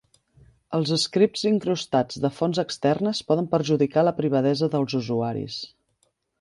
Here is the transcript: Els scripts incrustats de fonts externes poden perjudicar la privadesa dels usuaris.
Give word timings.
Els 0.77 0.93
scripts 1.03 1.43
incrustats 1.49 2.17
de 2.25 2.33
fonts 2.39 2.61
externes 2.65 3.21
poden 3.29 3.51
perjudicar 3.55 4.07
la 4.09 4.17
privadesa 4.23 4.73
dels 4.77 4.99
usuaris. 5.05 5.63